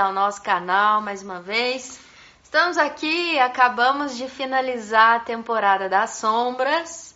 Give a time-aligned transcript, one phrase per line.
[0.00, 2.00] ao nosso canal mais uma vez.
[2.42, 7.14] Estamos aqui, acabamos de finalizar a temporada das sombras.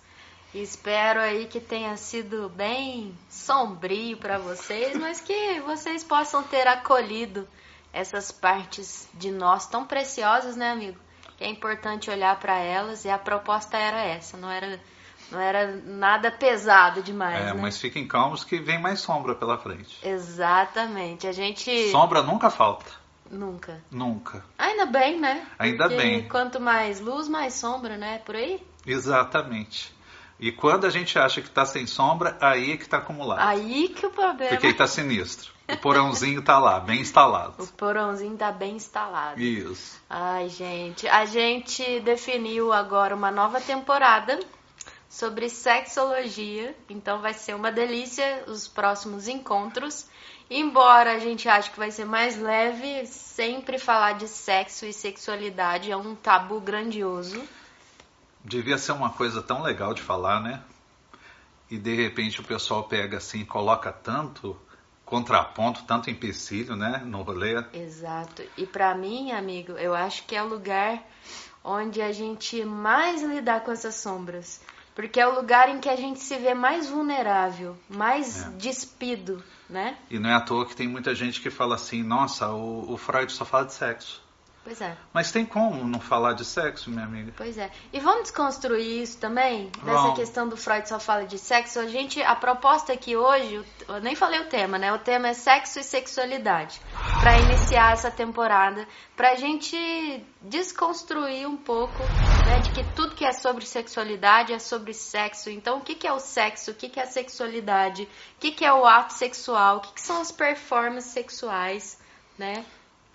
[0.54, 7.48] Espero aí que tenha sido bem sombrio para vocês, mas que vocês possam ter acolhido
[7.92, 11.00] essas partes de nós tão preciosas, né, amigo?
[11.36, 14.78] Que é importante olhar para elas e a proposta era essa, não era
[15.30, 17.40] não era nada pesado demais.
[17.40, 17.54] É, né?
[17.54, 19.98] mas fiquem calmos que vem mais sombra pela frente.
[20.02, 21.26] Exatamente.
[21.26, 21.90] A gente.
[21.90, 22.90] Sombra nunca falta.
[23.30, 23.82] Nunca.
[23.90, 24.44] Nunca.
[24.58, 25.46] Ainda bem, né?
[25.58, 26.28] Ainda Porque bem.
[26.28, 28.18] Quanto mais luz, mais sombra, né?
[28.18, 28.64] Por aí?
[28.86, 29.94] Exatamente.
[30.38, 33.40] E quando a gente acha que está sem sombra, aí é que está acumulado.
[33.40, 34.50] Aí que o problema.
[34.50, 35.52] Porque está sinistro.
[35.66, 37.62] O porãozinho está lá, bem instalado.
[37.62, 39.40] O porãozinho tá bem instalado.
[39.40, 39.98] Isso.
[40.10, 41.08] Ai, gente.
[41.08, 44.38] A gente definiu agora uma nova temporada
[45.14, 46.74] sobre sexologia.
[46.90, 50.06] Então vai ser uma delícia os próximos encontros.
[50.50, 55.90] Embora a gente ache que vai ser mais leve, sempre falar de sexo e sexualidade
[55.90, 57.40] é um tabu grandioso.
[58.44, 60.60] Devia ser uma coisa tão legal de falar, né?
[61.70, 64.56] E de repente o pessoal pega assim coloca tanto
[65.04, 67.02] contraponto, tanto empecilho, né?
[67.04, 67.64] No rolê.
[67.72, 68.42] Exato.
[68.56, 71.00] E pra mim, amigo, eu acho que é o lugar
[71.62, 74.60] onde a gente mais lidar com essas sombras.
[74.94, 78.48] Porque é o lugar em que a gente se vê mais vulnerável, mais É.
[78.50, 79.96] despido, né?
[80.08, 82.96] E não é à toa que tem muita gente que fala assim, nossa, o, o
[82.96, 84.22] Freud só fala de sexo.
[84.62, 87.34] Pois é, Mas tem como não falar de sexo, minha amiga?
[87.36, 87.70] pois é.
[87.92, 89.66] E vamos desconstruir isso também?
[89.84, 90.16] Dessa Vamos.
[90.16, 91.78] questão do Freud só fala de sexo.
[91.80, 94.90] A gente, a proposta aqui hoje, eu nem falei o tema, né?
[94.90, 96.80] O tema é sexo e sexualidade.
[97.20, 99.76] Pra iniciar essa temporada, pra gente
[100.40, 101.92] desconstruir um pouco,
[102.54, 102.60] né?
[102.60, 105.50] De que tudo que é sobre sexualidade é sobre sexo.
[105.50, 106.70] Então, o que, que é o sexo?
[106.70, 108.04] O que, que é a sexualidade?
[108.36, 109.78] O que, que é o ato sexual?
[109.78, 111.98] O que, que são as performances sexuais,
[112.38, 112.64] né?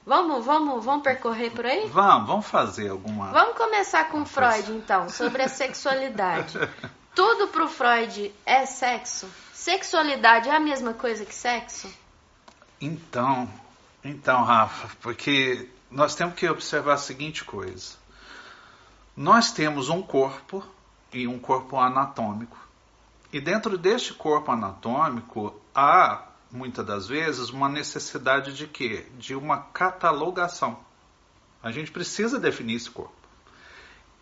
[0.06, 1.88] Vamos, vamos, vamos percorrer por aí?
[1.88, 3.32] Vamos, vamos fazer alguma.
[3.32, 6.58] Vamos começar com Freud, então, sobre a sexualidade.
[7.14, 9.30] Tudo pro Freud é sexo?
[9.54, 11.92] Sexualidade é a mesma coisa que sexo?
[12.82, 13.48] Então,
[14.04, 18.00] então, Rafa, porque nós temos que observar a seguinte coisa.
[19.20, 20.66] Nós temos um corpo
[21.12, 22.58] e um corpo anatômico.
[23.34, 29.08] E dentro deste corpo anatômico há, muitas das vezes, uma necessidade de quê?
[29.18, 30.80] De uma catalogação.
[31.62, 33.12] A gente precisa definir esse corpo.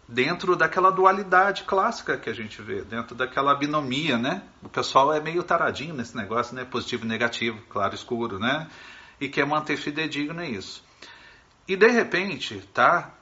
[0.08, 4.42] Dentro daquela dualidade clássica que a gente vê, dentro daquela binomia, né?
[4.64, 6.66] O pessoal é meio taradinho nesse negócio, né?
[6.66, 8.68] Positivo e negativo, claro e escuro, né?
[9.22, 10.84] E quer manter fidedigno isso.
[11.68, 13.14] E de repente, tá?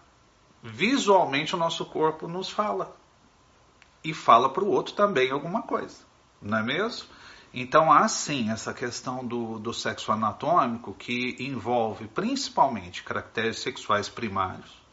[0.68, 2.98] Visualmente o nosso corpo nos fala.
[4.04, 5.98] E fala para o outro também alguma coisa,
[6.42, 7.08] não é mesmo?
[7.54, 14.85] Então há sim essa questão do, do sexo anatômico que envolve principalmente caracteres sexuais primários.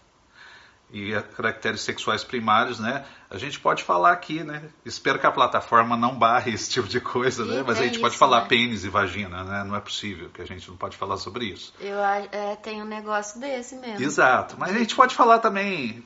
[0.92, 3.04] E a- caracteres sexuais primários, né?
[3.30, 4.62] A gente pode falar aqui, né?
[4.84, 7.62] Espero que a plataforma não barre esse tipo de coisa, né?
[7.66, 8.48] Mas a tem gente pode isso, falar né?
[8.48, 9.64] pênis e vagina, né?
[9.64, 11.72] Não é possível que a gente não pode falar sobre isso.
[11.80, 14.04] Eu a- é, tenho um negócio desse mesmo.
[14.04, 14.56] Exato.
[14.58, 16.04] Mas a gente pode falar também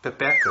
[0.00, 0.50] pepeca,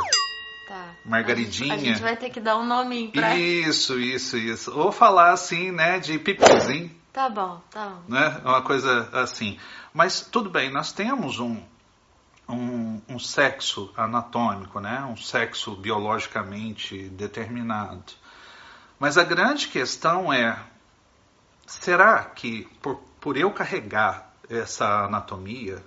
[0.68, 0.90] Tá.
[1.04, 1.74] margaridinha.
[1.74, 3.34] A gente vai ter que dar um nominho pra.
[3.36, 4.72] Isso, isso, isso.
[4.78, 8.02] Ou falar assim, né, de pipizinho, Tá bom, tá bom.
[8.08, 8.40] né?
[8.44, 9.58] Uma coisa assim.
[9.92, 11.60] Mas tudo bem, nós temos um,
[12.52, 15.02] um, um sexo anatômico, né?
[15.04, 18.12] Um sexo biologicamente determinado.
[18.98, 20.58] Mas a grande questão é,
[21.66, 25.82] será que por, por eu carregar essa anatomia,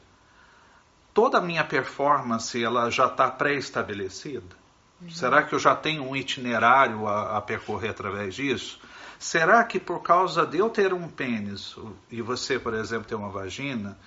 [1.13, 4.65] toda a minha performance ela já está pré-estabelecida?
[5.09, 8.79] Será que eu já tenho um itinerário a, a percorrer através disso?
[9.19, 11.75] Será que por causa de eu ter um pênis
[12.09, 13.97] e você, por exemplo, ter uma vagina,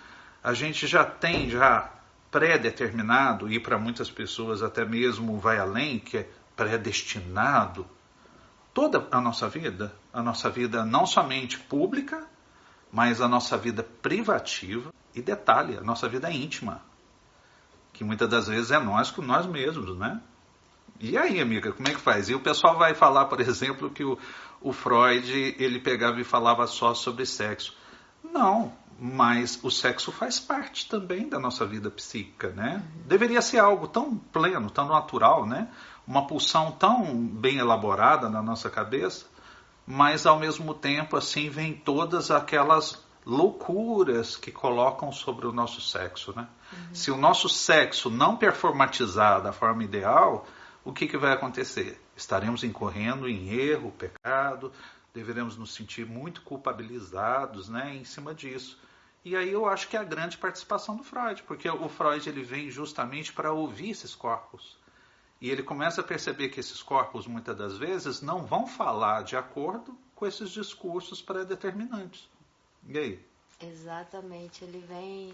[0.43, 1.91] a gente já tem já
[2.31, 7.87] pré-determinado e para muitas pessoas até mesmo vai além, que é predestinado
[8.75, 12.27] toda a nossa vida, a nossa vida não somente pública,
[12.93, 16.81] mas a nossa vida privativa e detalhe, a nossa vida íntima,
[17.93, 20.21] que muitas das vezes é nós com nós mesmos, né?
[21.01, 22.29] E aí, amiga, como é que faz?
[22.29, 24.19] E o pessoal vai falar, por exemplo, que o,
[24.61, 27.77] o Freud ele pegava e falava só sobre sexo.
[28.23, 32.83] Não, mas o sexo faz parte também da nossa vida psíquica, né?
[33.06, 35.69] Deveria ser algo tão pleno, tão natural, né?
[36.06, 39.27] Uma pulsão tão bem elaborada na nossa cabeça,
[39.87, 46.33] mas ao mesmo tempo assim vem todas aquelas loucuras que colocam sobre o nosso sexo,
[46.35, 46.49] né?
[46.93, 50.44] Se o nosso sexo não performatizar da forma ideal,
[50.85, 52.03] o que, que vai acontecer?
[52.17, 54.73] Estaremos incorrendo em erro, pecado,
[55.15, 58.79] deveremos nos sentir muito culpabilizados né, em cima disso.
[59.25, 62.43] E aí eu acho que é a grande participação do Freud, porque o Freud ele
[62.43, 64.79] vem justamente para ouvir esses corpos.
[65.41, 69.37] E ele começa a perceber que esses corpos, muitas das vezes, não vão falar de
[69.37, 72.29] acordo com esses discursos pré-determinantes.
[72.87, 73.26] E aí?
[73.61, 75.32] Exatamente, ele vem,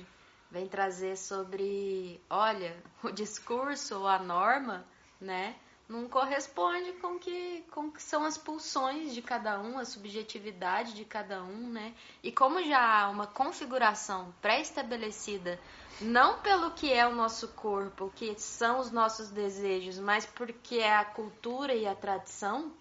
[0.50, 4.84] vem trazer sobre, olha, o discurso ou a norma,
[5.20, 5.56] né,
[5.88, 11.04] não corresponde com que com que são as pulsões de cada um, a subjetividade de
[11.04, 11.94] cada um, né?
[12.22, 15.60] E como já há uma configuração pré-estabelecida,
[16.00, 20.76] não pelo que é o nosso corpo, o que são os nossos desejos, mas porque
[20.76, 22.72] é a cultura e a tradição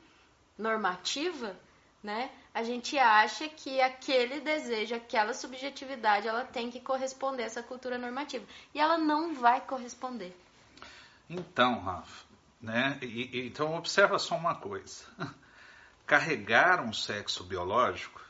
[0.57, 1.55] normativa,
[2.01, 2.31] né?
[2.53, 7.97] A gente acha que aquele desejo, aquela subjetividade, ela tem que corresponder a essa cultura
[7.97, 8.45] normativa.
[8.73, 10.35] E ela não vai corresponder.
[11.29, 12.25] Então, Rafa,
[12.63, 12.97] né?
[13.01, 15.03] E, e, então observa só uma coisa.
[16.07, 18.21] Carregar um sexo biológico,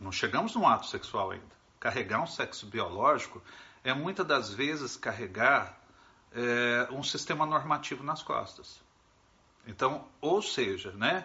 [0.00, 1.58] não chegamos no ato sexual ainda.
[1.78, 3.42] Carregar um sexo biológico
[3.84, 5.78] é muitas das vezes carregar
[6.32, 8.80] é, um sistema normativo nas costas.
[9.66, 11.24] Então, ou seja, né,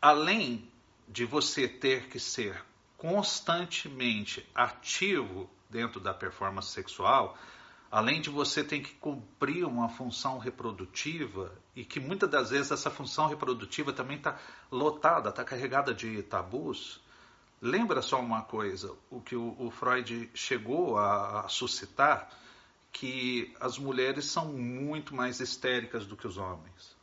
[0.00, 0.70] além
[1.08, 2.62] de você ter que ser
[2.96, 7.36] constantemente ativo dentro da performance sexual,
[7.92, 12.90] além de você ter que cumprir uma função reprodutiva e que muitas das vezes essa
[12.90, 14.38] função reprodutiva também está
[14.70, 17.02] lotada, está carregada de tabus.
[17.60, 22.30] Lembra só uma coisa, o que o, o Freud chegou a, a suscitar,
[22.90, 26.96] que as mulheres são muito mais histéricas do que os homens.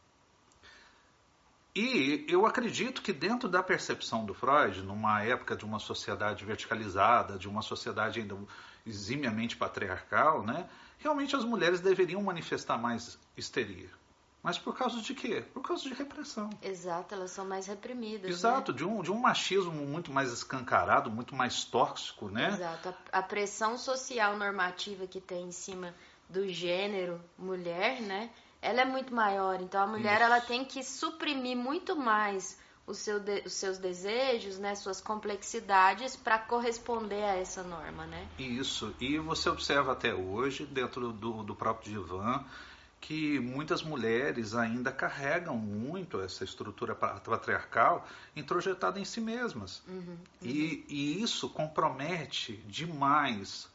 [1.75, 7.37] E eu acredito que dentro da percepção do Freud, numa época de uma sociedade verticalizada,
[7.37, 8.37] de uma sociedade ainda
[8.85, 10.67] eximiamente patriarcal, né,
[10.97, 13.89] realmente as mulheres deveriam manifestar mais histeria.
[14.41, 15.43] Mas por causa de quê?
[15.53, 16.49] Por causa de repressão.
[16.61, 18.29] Exato, elas são mais reprimidas.
[18.31, 18.77] Exato, né?
[18.77, 22.47] de, um, de um machismo muito mais escancarado, muito mais tóxico, né?
[22.47, 25.93] Exato, a, a pressão social normativa que tem em cima
[26.29, 28.29] do gênero mulher, né?
[28.61, 29.61] Ela é muito maior.
[29.61, 30.23] Então a mulher Isso.
[30.23, 32.57] ela tem que suprimir muito mais
[32.93, 38.27] seu de, os seus desejos, né, suas complexidades para corresponder a essa norma, né?
[38.37, 38.95] Isso.
[38.99, 42.43] E você observa até hoje dentro do, do próprio divã
[43.01, 48.05] que muitas mulheres ainda carregam muito essa estrutura patriarcal
[48.35, 49.81] introjetada em si mesmas.
[49.87, 50.17] Uhum, uhum.
[50.41, 53.69] E, e, isso compromete demais,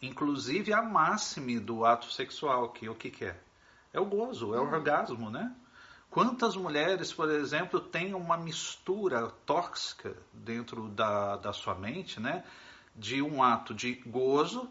[0.00, 3.38] inclusive a máxima do ato sexual, que é o que, que é?
[3.92, 4.72] É o gozo, é o uhum.
[4.72, 5.54] orgasmo, né?
[6.10, 12.44] Quantas mulheres, por exemplo, têm uma mistura tóxica dentro da, da sua mente, né?
[12.94, 14.70] De um ato de gozo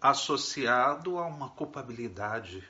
[0.00, 2.68] associado a uma culpabilidade,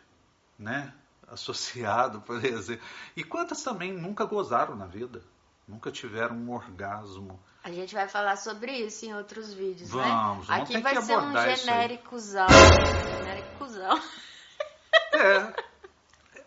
[0.59, 0.93] né?
[1.29, 2.85] Associado, por exemplo.
[3.17, 5.23] E quantas também nunca gozaram na vida?
[5.67, 7.41] Nunca tiveram um orgasmo.
[7.63, 10.57] A gente vai falar sobre isso em outros vídeos, vamos, né?
[10.57, 12.49] Vamos, Aqui vai ser um genéricozão.
[13.19, 13.99] Genéricozão.
[15.21, 15.71] É.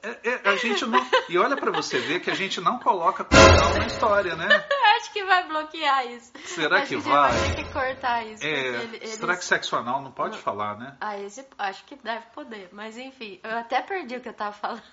[0.03, 0.99] É, é, a gente não.
[1.29, 4.47] E olha para você ver que a gente não coloca cordão na história, né?
[4.97, 6.31] Acho que vai bloquear isso.
[6.43, 7.31] Será acho que, que vai?
[7.31, 8.43] Vai ter que cortar isso.
[8.43, 9.09] É, ele, eles...
[9.11, 10.41] Será que sexo anal não pode não.
[10.43, 10.95] falar, né?
[10.99, 12.69] Ah, esse acho que deve poder.
[12.71, 14.83] Mas enfim, eu até perdi o que eu tava falando.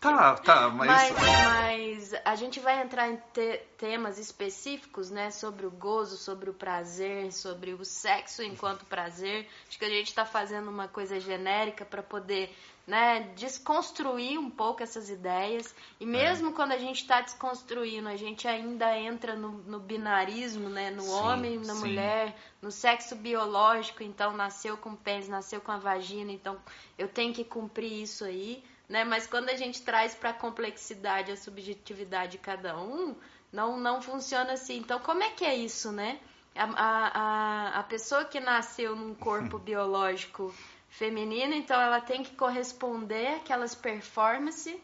[0.00, 0.88] Tá, tá, mas...
[0.88, 1.12] mas...
[1.12, 2.14] mas.
[2.24, 5.30] a gente vai entrar em te temas específicos, né?
[5.30, 9.46] Sobre o gozo, sobre o prazer, sobre o sexo enquanto prazer.
[9.68, 12.50] Acho que a gente está fazendo uma coisa genérica para poder
[12.86, 15.74] né, desconstruir um pouco essas ideias.
[16.00, 16.52] E mesmo é.
[16.54, 21.10] quando a gente está desconstruindo, a gente ainda entra no, no binarismo, né, no sim,
[21.10, 21.80] homem na sim.
[21.80, 24.02] mulher, no sexo biológico.
[24.02, 26.58] Então, nasceu com pênis, nasceu com a vagina, então
[26.96, 29.04] eu tenho que cumprir isso aí né?
[29.04, 33.14] Mas quando a gente traz para a complexidade, a subjetividade de cada um,
[33.52, 34.78] não, não funciona assim.
[34.78, 36.18] Então, como é que é isso, né?
[36.56, 40.52] A, a, a pessoa que nasceu num corpo biológico
[40.88, 44.76] feminino, então ela tem que corresponder àquelas performances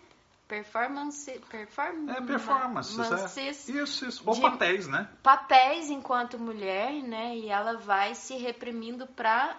[0.47, 3.51] performance performance é performances é.
[3.51, 9.59] isso isso ou papéis né papéis enquanto mulher né e ela vai se reprimindo para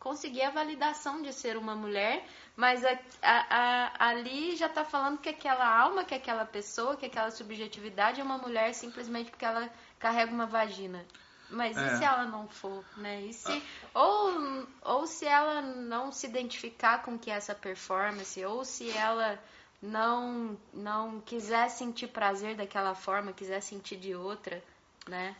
[0.00, 2.26] conseguir a validação de ser uma mulher
[2.60, 7.06] mas a, a, a, ali já está falando que aquela alma, que aquela pessoa, que
[7.06, 11.02] aquela subjetividade é uma mulher simplesmente porque ela carrega uma vagina.
[11.48, 11.86] Mas é.
[11.86, 13.22] e se ela não for, né?
[13.22, 13.98] E se, ah.
[13.98, 19.42] ou, ou se ela não se identificar com que é essa performance, ou se ela
[19.80, 24.62] não não quiser sentir prazer daquela forma, quiser sentir de outra,
[25.08, 25.34] né?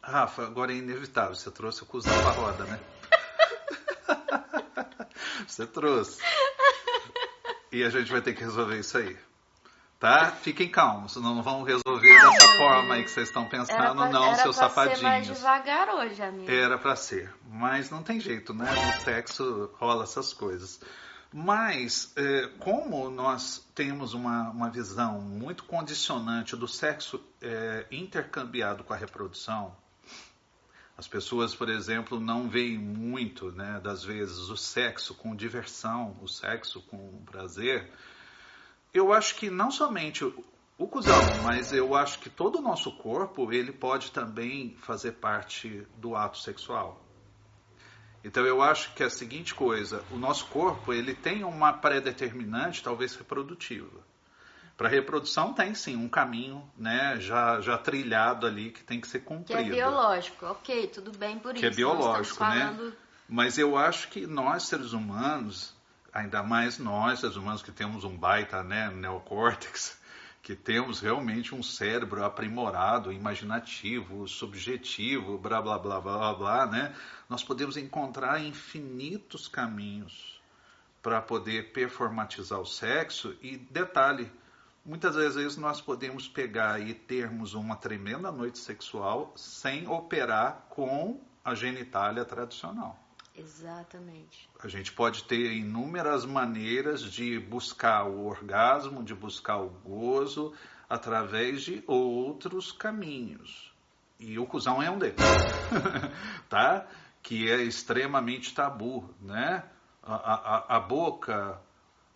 [0.00, 2.95] Rafa, agora é inevitável, você trouxe o cuzão pra roda, né?
[5.46, 6.22] Você trouxe.
[7.72, 9.16] E a gente vai ter que resolver isso aí.
[9.98, 10.30] Tá?
[10.30, 14.42] Fiquem calmos, não vamos resolver dessa forma aí que vocês estão pensando, pra, não, era
[14.42, 14.98] seus pra sapadinhos.
[14.98, 16.50] Ser mais devagar hoje, amigo.
[16.50, 18.70] Era para ser, mas não tem jeito, né?
[18.70, 20.80] No sexo rola essas coisas.
[21.32, 28.92] Mas, é, como nós temos uma, uma visão muito condicionante do sexo é, intercambiado com
[28.92, 29.74] a reprodução,
[30.98, 36.28] as pessoas, por exemplo, não veem muito, né, das vezes, o sexo com diversão, o
[36.28, 37.90] sexo com prazer.
[38.94, 43.52] Eu acho que não somente o, cuzão, mas eu acho que todo o nosso corpo
[43.52, 47.02] ele pode também fazer parte do ato sexual.
[48.24, 52.82] Então eu acho que é a seguinte coisa, o nosso corpo ele tem uma pré-determinante,
[52.82, 54.00] talvez reprodutiva.
[54.76, 59.20] Para reprodução tem sim um caminho, né, já, já trilhado ali que tem que ser
[59.20, 59.62] cumprido.
[59.62, 61.60] Que é biológico, ok, tudo bem por que isso.
[61.60, 62.60] Que é biológico, né?
[62.60, 62.90] falando...
[62.90, 62.92] né?
[63.28, 65.74] Mas eu acho que nós seres humanos,
[66.12, 69.98] ainda mais nós seres humanos que temos um baita, né, neocórtex,
[70.42, 76.94] que temos realmente um cérebro aprimorado, imaginativo, subjetivo, blá blá blá blá blá, blá né?
[77.28, 80.40] Nós podemos encontrar infinitos caminhos
[81.02, 84.30] para poder performatizar o sexo e detalhe,
[84.86, 91.56] Muitas vezes nós podemos pegar e termos uma tremenda noite sexual sem operar com a
[91.56, 92.96] genitália tradicional.
[93.34, 94.48] Exatamente.
[94.62, 100.54] A gente pode ter inúmeras maneiras de buscar o orgasmo, de buscar o gozo
[100.88, 103.74] através de outros caminhos.
[104.20, 105.16] E o cuzão é um deles,
[106.48, 106.86] tá?
[107.24, 109.64] Que é extremamente tabu, né?
[110.00, 111.60] A, a, a boca,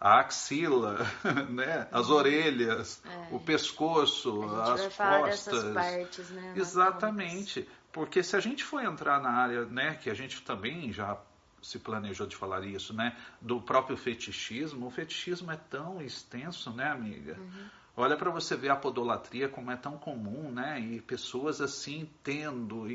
[0.00, 1.06] a axila,
[1.50, 1.86] né?
[1.92, 3.34] as orelhas, é.
[3.34, 5.74] o pescoço, as costas.
[5.74, 6.54] Partes, né?
[6.56, 7.68] Exatamente.
[7.92, 11.18] Porque se a gente for entrar na área, né, que a gente também já
[11.60, 16.88] se planejou de falar isso, né, do próprio fetichismo, o fetichismo é tão extenso, né,
[16.90, 17.36] amiga?
[17.38, 17.68] Uhum.
[17.96, 20.80] Olha para você ver a podolatria como é tão comum, né?
[20.80, 22.86] E pessoas assim tendo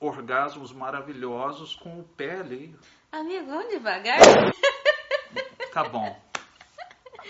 [0.00, 2.74] orgasmos maravilhosos com o pé ali.
[3.12, 4.18] Amigo, vamos devagar.
[5.74, 6.18] Tá bom.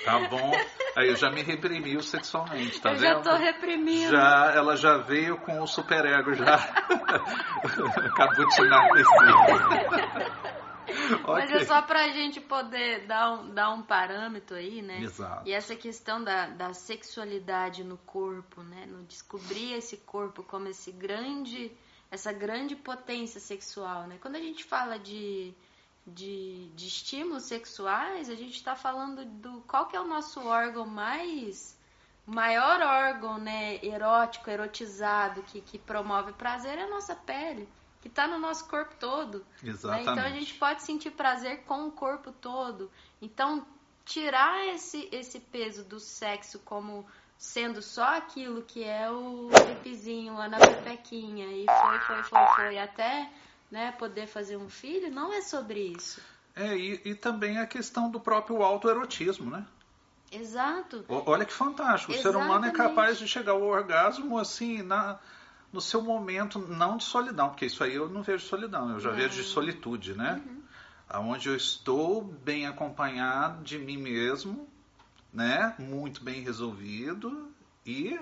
[0.05, 0.53] Tá bom.
[0.97, 3.05] Aí eu já me reprimiu sexualmente, tá eu vendo?
[3.05, 4.11] Eu já tô reprimindo.
[4.12, 6.59] Já, ela já veio com o superego já.
[8.17, 8.88] Cabutinado
[11.26, 15.00] Mas é só pra gente poder dar um, dar um parâmetro aí, né?
[15.00, 15.49] Exato.
[15.49, 18.87] E essa questão da, da sexualidade no corpo, né?
[18.87, 21.71] No descobrir esse corpo como esse grande,
[22.11, 24.17] essa grande potência sexual, né?
[24.21, 25.55] Quando a gente fala de
[26.07, 30.87] de, de estímulos sexuais, a gente está falando do qual que é o nosso órgão
[30.87, 31.77] mais
[32.27, 37.69] maior órgão, né, erótico, erotizado, que, que promove prazer é a nossa pele,
[38.01, 39.47] que está no nosso corpo todo.
[39.63, 40.07] Exatamente.
[40.07, 40.13] Né?
[40.13, 42.91] Então a gente pode sentir prazer com o corpo todo.
[43.23, 43.65] Então
[44.05, 47.07] tirar esse, esse peso do sexo como
[47.39, 52.79] sendo só aquilo que é o pipizinho lá na pepequinha e foi, foi, foi, foi
[52.79, 53.31] até
[53.71, 56.21] né, poder fazer um filho, não é sobre isso.
[56.55, 59.67] É, e, e também a questão do próprio autoerotismo, né?
[60.33, 61.05] Exato.
[61.09, 62.13] olha que fantástico.
[62.13, 62.37] Exatamente.
[62.37, 65.19] O ser humano é capaz de chegar ao orgasmo assim, na,
[65.73, 69.11] no seu momento, não de solidão, porque isso aí eu não vejo solidão, eu já
[69.11, 69.17] não.
[69.17, 70.43] vejo de solitude, né?
[70.45, 71.31] Uhum.
[71.31, 74.69] Onde eu estou bem acompanhado de mim mesmo,
[75.33, 75.75] né?
[75.79, 77.53] Muito bem resolvido
[77.85, 78.19] e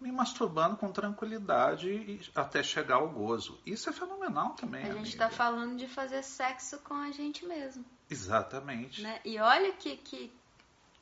[0.00, 3.60] me masturbando com tranquilidade até chegar ao gozo.
[3.66, 4.84] Isso é fenomenal também.
[4.84, 7.84] A gente está falando de fazer sexo com a gente mesmo.
[8.08, 9.02] Exatamente.
[9.02, 9.20] Né?
[9.24, 10.32] E olha que, que,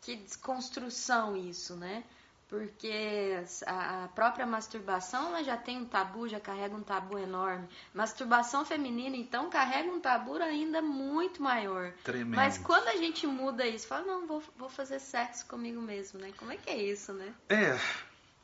[0.01, 2.05] que desconstrução isso, né?
[2.49, 7.69] Porque a própria masturbação ela já tem um tabu, já carrega um tabu enorme.
[7.93, 11.93] Masturbação feminina, então, carrega um tabu ainda muito maior.
[12.05, 12.37] Tremendo.
[12.37, 16.33] Mas quando a gente muda isso, fala, não, vou, vou fazer sexo comigo mesmo, né?
[16.39, 17.35] Como é que é isso, né?
[17.49, 17.77] É,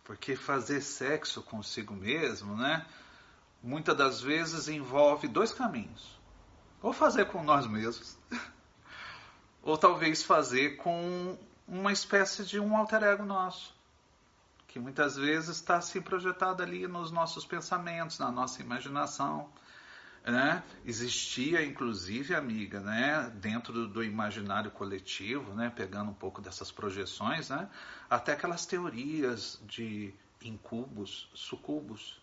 [0.04, 2.84] porque fazer sexo consigo mesmo, né?
[3.62, 6.20] Muitas das vezes envolve dois caminhos.
[6.82, 8.18] Ou fazer com nós mesmos,
[9.62, 13.72] ou talvez fazer com uma espécie de um alter ego nosso,
[14.66, 19.48] que muitas vezes está se projetado ali nos nossos pensamentos, na nossa imaginação.
[20.24, 20.62] Né?
[20.86, 23.32] Existia, inclusive, amiga, né?
[23.34, 25.72] dentro do, imaginário coletivo, né?
[25.74, 27.68] pegando um pouco dessas projeções, né?
[28.08, 30.14] até aquelas teorias de
[30.44, 32.20] incubos, sucubos.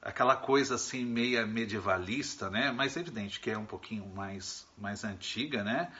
[0.00, 2.70] Aquela coisa assim meia medievalista, né?
[2.70, 5.90] mas é evidente que é um pouquinho mais, mais antiga, né?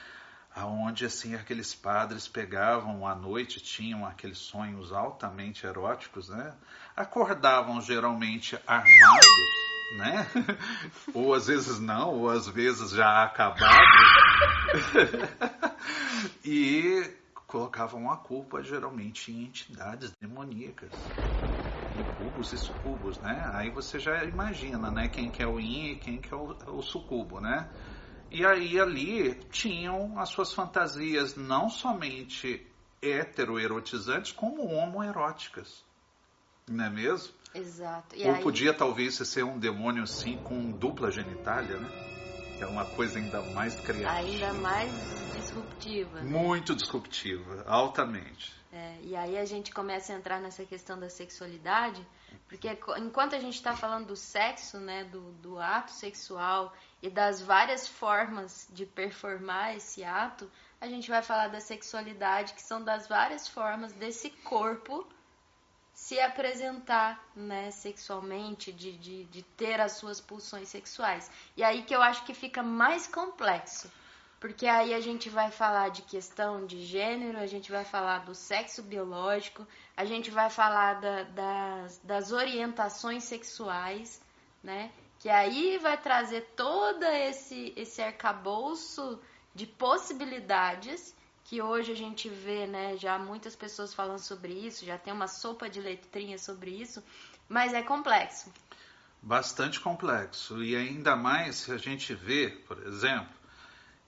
[0.55, 6.55] aonde assim aqueles padres pegavam à noite, tinham aqueles sonhos altamente eróticos, né?
[6.95, 10.27] acordavam geralmente armados né?
[11.13, 13.85] ou às vezes não, ou às vezes já acabado.
[16.43, 17.09] e
[17.47, 20.91] colocavam a culpa geralmente em entidades demoníacas
[22.03, 23.49] cubos e sucubos, né?
[23.53, 25.07] Aí você já imagina, né?
[25.07, 27.69] Quem que é o yin e quem que é o, o sucubo, né?
[28.31, 32.65] E aí ali tinham as suas fantasias não somente
[33.01, 35.83] heteroerotizantes, como homoeróticas.
[36.67, 37.33] Não é mesmo?
[37.55, 38.15] Exato.
[38.15, 38.43] E Ou aí...
[38.43, 41.89] podia talvez ser um demônio assim com dupla genitália, né?
[42.57, 44.11] Que é uma coisa ainda mais criativa.
[44.11, 44.91] Ainda mais
[45.33, 46.21] disruptiva.
[46.21, 46.29] Né?
[46.29, 48.53] Muito disruptiva, altamente.
[48.71, 52.05] É, e aí a gente começa a entrar nessa questão da sexualidade,
[52.49, 57.41] porque enquanto a gente está falando do sexo, né, do, do ato sexual e das
[57.41, 63.07] várias formas de performar esse ato, a gente vai falar da sexualidade, que são das
[63.07, 65.07] várias formas desse corpo
[65.95, 71.31] se apresentar né, sexualmente, de, de, de ter as suas pulsões sexuais.
[71.57, 73.89] E aí que eu acho que fica mais complexo
[74.45, 78.35] porque aí a gente vai falar de questão de gênero, a gente vai falar do
[78.35, 79.65] sexo biológico,
[79.97, 84.21] a gente vai falar da, das, das orientações sexuais,
[84.61, 84.91] né?
[85.17, 89.19] Que aí vai trazer todo esse, esse arcabouço
[89.55, 92.97] de possibilidades que hoje a gente vê, né?
[92.97, 97.01] Já muitas pessoas falando sobre isso, já tem uma sopa de letrinhas sobre isso,
[97.49, 98.51] mas é complexo.
[99.21, 100.63] Bastante complexo.
[100.63, 103.33] E ainda mais se a gente vê, por exemplo,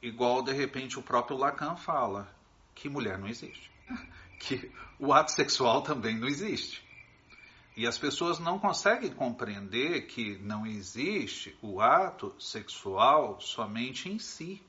[0.01, 2.31] Igual, de repente, o próprio Lacan fala
[2.75, 3.71] que mulher não existe.
[4.39, 6.85] Que o ato sexual também não existe.
[7.75, 14.61] E as pessoas não conseguem compreender que não existe o ato sexual somente em si.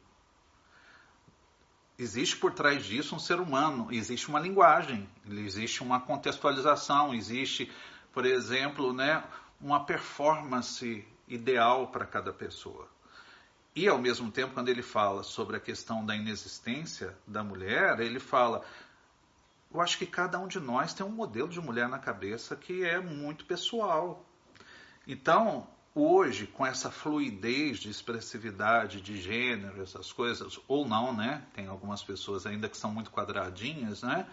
[1.98, 7.72] Existe por trás disso um ser humano, existe uma linguagem, existe uma contextualização, existe,
[8.12, 9.24] por exemplo, né,
[9.60, 12.88] uma performance ideal para cada pessoa.
[13.74, 18.20] E, ao mesmo tempo, quando ele fala sobre a questão da inexistência da mulher, ele
[18.20, 18.64] fala:
[19.74, 22.84] eu acho que cada um de nós tem um modelo de mulher na cabeça que
[22.84, 24.24] é muito pessoal.
[25.06, 25.66] Então,
[26.00, 31.42] hoje, com essa fluidez de expressividade de gênero, essas coisas, ou não, né?
[31.54, 34.26] Tem algumas pessoas ainda que são muito quadradinhas, né?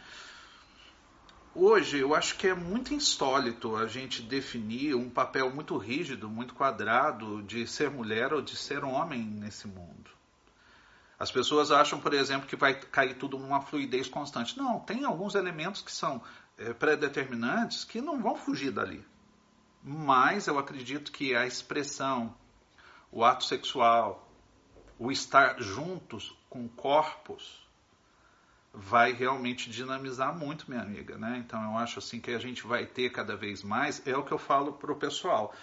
[1.53, 6.53] Hoje, eu acho que é muito insólito a gente definir um papel muito rígido, muito
[6.53, 10.11] quadrado de ser mulher ou de ser homem nesse mundo.
[11.17, 14.57] As pessoas acham, por exemplo, que vai cair tudo numa fluidez constante.
[14.57, 16.21] Não, tem alguns elementos que são
[16.57, 19.05] é, pré-determinantes que não vão fugir dali.
[19.87, 22.35] Mas eu acredito que a expressão,
[23.11, 24.27] o ato sexual,
[24.97, 27.63] o estar juntos com corpos,
[28.73, 31.37] vai realmente dinamizar muito, minha amiga, né?
[31.37, 34.31] Então eu acho assim que a gente vai ter cada vez mais, é o que
[34.31, 35.53] eu falo para o pessoal.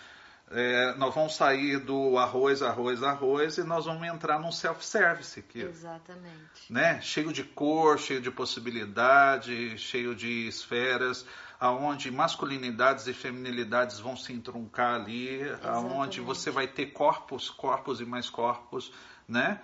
[0.51, 5.63] É, nós vamos sair do arroz, arroz, arroz e nós vamos entrar num self-service aqui.
[5.63, 6.71] Exatamente.
[6.71, 7.01] Né?
[7.01, 11.27] Cheio de cor, cheio de possibilidade, cheio de esferas,
[11.63, 15.93] aonde masculinidades e feminilidades vão se entruncar ali, Exatamente.
[15.95, 18.93] aonde você vai ter corpos, corpos e mais corpos,
[19.29, 19.63] né?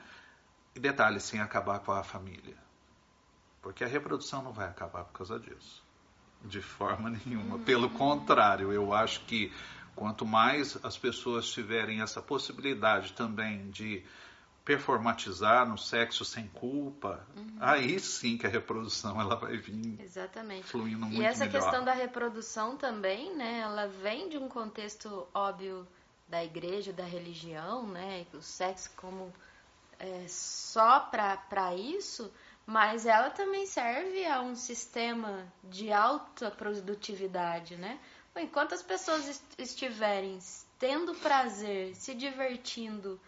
[0.77, 2.57] E detalhe, sem acabar com a família.
[3.61, 5.83] Porque a reprodução não vai acabar por causa disso.
[6.45, 7.59] De forma nenhuma.
[7.59, 9.53] Pelo contrário, eu acho que
[9.97, 14.05] quanto mais as pessoas tiverem essa possibilidade também de
[14.69, 17.57] performatizar no sexo sem culpa, uhum.
[17.59, 20.65] aí sim que a reprodução ela vai vir Exatamente.
[20.65, 21.63] fluindo muito E essa melhor.
[21.63, 25.89] questão da reprodução também, né, ela vem de um contexto óbvio
[26.29, 29.33] da igreja, da religião, né, o sexo como
[29.99, 32.31] é, só para isso,
[32.67, 37.99] mas ela também serve a um sistema de alta produtividade, né?
[38.37, 40.39] Enquanto as pessoas estiverem
[40.79, 43.19] tendo prazer, se divertindo,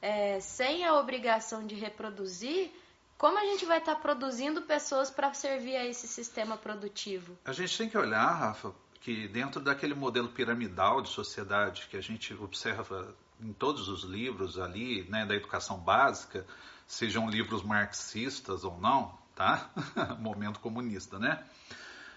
[0.00, 2.70] é, sem a obrigação de reproduzir,
[3.16, 7.36] como a gente vai estar tá produzindo pessoas para servir a esse sistema produtivo?
[7.44, 12.00] A gente tem que olhar, Rafa, que dentro daquele modelo piramidal de sociedade que a
[12.00, 16.46] gente observa em todos os livros ali, né, da educação básica,
[16.86, 19.70] sejam livros marxistas ou não, tá?
[20.18, 21.44] Momento comunista, né?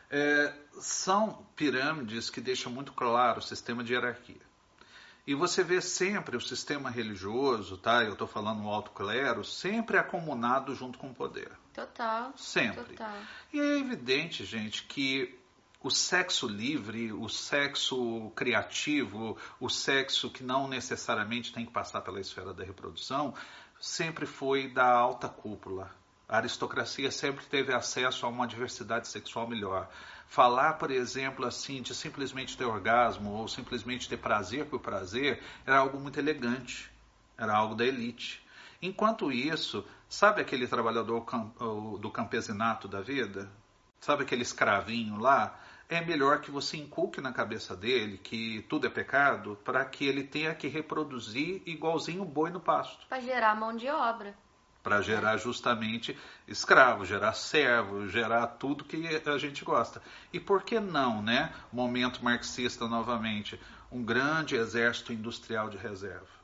[0.09, 4.50] É, são pirâmides que deixam muito claro o sistema de hierarquia.
[5.25, 8.03] E você vê sempre o sistema religioso, tá?
[8.03, 11.51] Eu estou falando o alto clero, sempre acomunado junto com o poder.
[11.73, 12.34] Total.
[12.36, 12.95] Sempre.
[12.95, 13.19] Total.
[13.53, 15.38] E é evidente, gente, que
[15.84, 22.19] o sexo livre, o sexo criativo, o sexo que não necessariamente tem que passar pela
[22.19, 23.34] esfera da reprodução,
[23.79, 26.00] sempre foi da alta cúpula.
[26.31, 29.89] A aristocracia sempre teve acesso a uma diversidade sexual melhor.
[30.27, 35.79] Falar, por exemplo, assim, de simplesmente ter orgasmo ou simplesmente ter prazer por prazer era
[35.79, 36.89] algo muito elegante,
[37.37, 38.41] era algo da elite.
[38.81, 41.25] Enquanto isso, sabe aquele trabalhador
[41.99, 43.51] do campesinato da vida?
[43.99, 45.59] Sabe aquele escravinho lá?
[45.89, 50.23] É melhor que você inculque na cabeça dele que tudo é pecado para que ele
[50.23, 53.05] tenha que reproduzir igualzinho o boi no pasto.
[53.09, 54.33] Para gerar mão de obra.
[54.83, 56.17] Para gerar justamente
[56.47, 60.01] escravo, gerar servo, gerar tudo que a gente gosta.
[60.33, 61.53] E por que não, né?
[61.71, 63.59] Momento marxista novamente,
[63.91, 66.41] um grande exército industrial de reserva.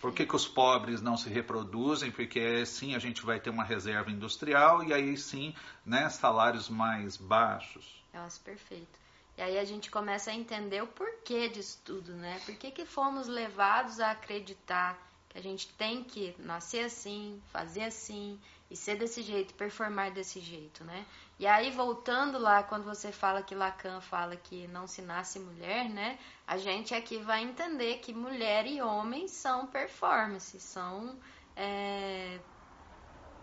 [0.00, 2.10] Por que, que os pobres não se reproduzem?
[2.10, 5.54] Porque sim a gente vai ter uma reserva industrial e aí sim
[5.84, 8.02] né, salários mais baixos.
[8.12, 8.98] Nossa, perfeito.
[9.36, 12.40] E aí a gente começa a entender o porquê disso tudo, né?
[12.44, 14.98] Por que, que fomos levados a acreditar
[15.30, 18.38] que a gente tem que nascer assim, fazer assim
[18.68, 21.06] e ser desse jeito, performar desse jeito, né?
[21.38, 25.88] E aí voltando lá quando você fala que Lacan fala que não se nasce mulher,
[25.88, 26.18] né?
[26.46, 31.16] A gente aqui vai entender que mulher e homem são performances, são
[31.56, 32.40] é,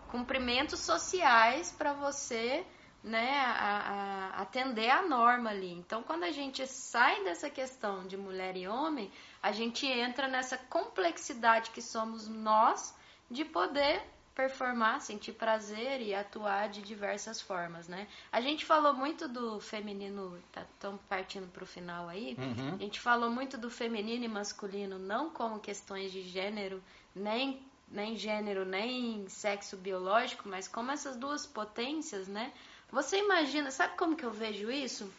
[0.08, 2.64] cumprimentos sociais para você
[3.02, 5.72] né, a, a, atender a norma ali.
[5.72, 9.10] Então, quando a gente sai dessa questão de mulher e homem,
[9.42, 12.94] a gente entra nessa complexidade que somos nós
[13.30, 14.02] de poder
[14.34, 18.06] performar, sentir prazer e atuar de diversas formas, né?
[18.30, 22.36] A gente falou muito do feminino, tá tão partindo para o final aí.
[22.38, 22.74] Uhum.
[22.74, 26.80] A gente falou muito do feminino e masculino, não como questões de gênero,
[27.14, 32.52] nem nem gênero, nem sexo biológico, mas como essas duas potências, né?
[32.90, 35.10] Você imagina, sabe como que eu vejo isso?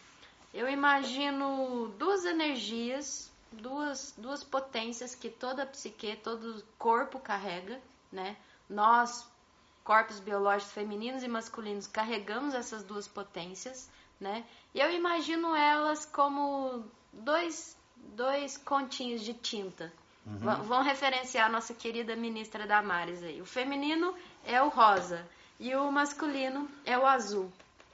[0.53, 7.79] Eu imagino duas energias, duas, duas potências que toda psique, todo corpo carrega,
[8.12, 8.36] né?
[8.67, 9.27] Nós,
[9.84, 14.43] corpos biológicos femininos e masculinos, carregamos essas duas potências, né?
[14.73, 19.93] E eu imagino elas como dois, dois continhos de tinta.
[20.25, 20.63] Uhum.
[20.63, 23.41] Vão referenciar a nossa querida ministra Damares aí.
[23.41, 25.25] O feminino é o rosa
[25.59, 27.51] e o masculino é o azul.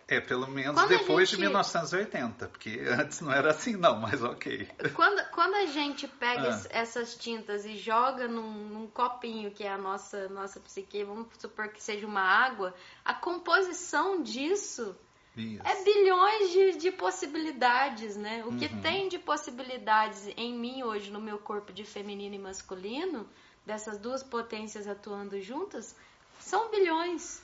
[0.08, 1.40] É, pelo menos quando depois gente...
[1.40, 4.70] de 1980, porque antes não era assim não, mas ok.
[4.94, 6.68] Quando, quando a gente pega ah.
[6.70, 11.70] essas tintas e joga num, num, copinho que é a nossa, nossa psique, vamos supor
[11.70, 12.72] que seja uma água,
[13.04, 14.96] a composição disso
[15.36, 15.62] Isso.
[15.66, 18.44] é bilhões de, de, possibilidades, né?
[18.46, 18.82] O que uhum.
[18.82, 23.28] tem de possibilidades em mim hoje, no meu corpo de feminino e masculino,
[23.66, 25.96] dessas duas potências atuando juntas,
[26.40, 27.44] são bilhões.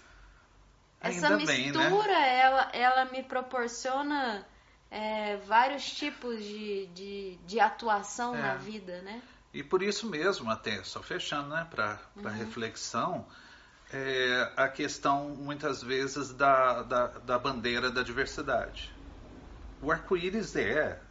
[1.02, 2.40] Essa Ainda mistura, bem, né?
[2.40, 4.46] ela, ela me proporciona
[4.90, 8.42] é, vários tipos de, de, de atuação é.
[8.42, 9.22] na vida, né?
[9.54, 12.30] E por isso mesmo, até só fechando, né, para uhum.
[12.30, 13.26] reflexão,
[13.92, 18.94] é, a questão muitas vezes da, da, da bandeira da diversidade.
[19.82, 21.02] O arco-íris é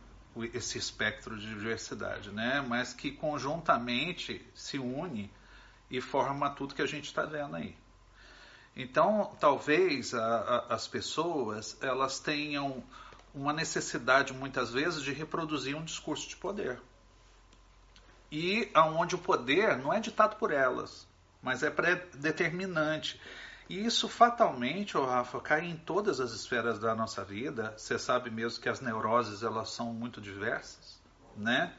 [0.55, 2.64] esse espectro de diversidade, né?
[2.66, 5.31] mas que conjuntamente se une
[5.90, 7.76] e forma tudo que a gente está vendo aí.
[8.76, 12.83] Então, talvez a, a, as pessoas elas tenham
[13.35, 16.80] uma necessidade muitas vezes de reproduzir um discurso de poder.
[18.30, 21.06] E aonde o poder não é ditado por elas,
[21.42, 23.20] mas é pré-determinante.
[23.68, 27.74] E isso fatalmente, oh Rafa, cai em todas as esferas da nossa vida.
[27.76, 31.00] Você sabe mesmo que as neuroses elas são muito diversas,
[31.37, 31.72] né?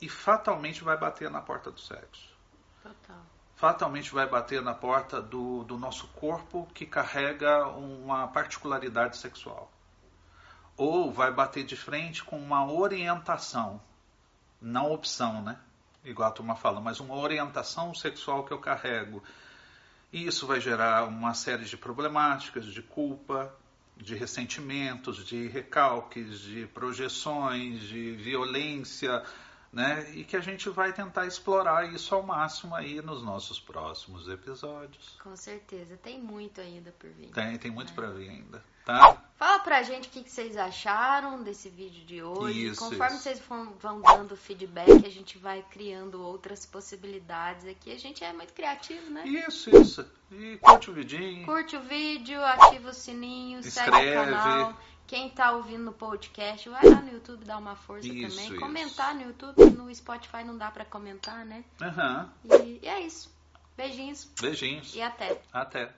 [0.00, 2.34] E fatalmente vai bater na porta do sexo.
[2.82, 9.70] Total fatalmente vai bater na porta do, do nosso corpo que carrega uma particularidade sexual.
[10.78, 13.78] Ou vai bater de frente com uma orientação,
[14.62, 15.58] não opção, né?
[16.02, 19.22] Igual a turma fala, mas uma orientação sexual que eu carrego.
[20.10, 23.54] E isso vai gerar uma série de problemáticas, de culpa,
[23.94, 29.22] de ressentimentos, de recalques, de projeções, de violência,
[29.72, 30.10] né?
[30.14, 35.18] E que a gente vai tentar explorar isso ao máximo aí nos nossos próximos episódios.
[35.22, 37.30] Com certeza, tem muito ainda por vir.
[37.30, 37.94] Tem, tem muito né?
[37.94, 39.29] para vir ainda, tá?
[39.70, 42.66] Pra gente o que, vocês acharam desse vídeo de hoje.
[42.66, 43.22] Isso, Conforme isso.
[43.22, 47.92] vocês vão, vão dando feedback, a gente vai criando outras possibilidades aqui.
[47.92, 49.22] A gente é muito criativo, né?
[49.24, 50.04] Isso, isso.
[50.32, 51.46] E curte o vidinho.
[51.46, 53.92] Curte o vídeo, ativa o sininho, Escreve.
[53.92, 54.76] segue o canal.
[55.06, 58.50] Quem está ouvindo no podcast, vai lá no YouTube dar uma força isso, também.
[58.50, 58.58] Isso.
[58.58, 61.64] Comentar no YouTube, no Spotify não dá para comentar, né?
[61.80, 62.58] Uhum.
[62.58, 63.32] E, e é isso.
[63.76, 64.28] Beijinhos.
[64.40, 64.96] Beijinhos.
[64.96, 65.40] E até.
[65.52, 65.94] Até.